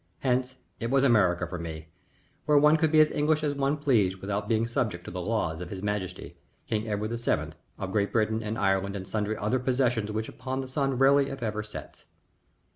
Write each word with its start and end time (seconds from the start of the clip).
Hence 0.21 0.55
it 0.79 0.89
was 0.89 1.03
America 1.03 1.45
for 1.45 1.59
me, 1.59 1.89
where 2.47 2.57
one 2.57 2.75
could 2.75 2.91
be 2.91 2.99
as 3.01 3.11
English 3.11 3.43
as 3.43 3.53
one 3.53 3.77
pleased 3.77 4.17
without 4.17 4.49
being 4.49 4.65
subject 4.65 5.05
to 5.05 5.11
the 5.11 5.21
laws 5.21 5.61
of 5.61 5.69
his 5.69 5.83
Majesty, 5.83 6.37
King 6.65 6.87
Edward 6.89 7.09
VII., 7.11 7.55
of 7.77 7.91
Great 7.91 8.11
Britain 8.11 8.41
and 8.41 8.57
Ireland 8.57 8.95
and 8.95 9.05
sundry 9.07 9.37
other 9.37 9.59
possessions 9.59 10.09
upon 10.09 10.15
which 10.61 10.65
the 10.65 10.71
sun 10.73 10.97
rarely 10.97 11.29
if 11.29 11.43
ever 11.43 11.61
sets. 11.61 12.07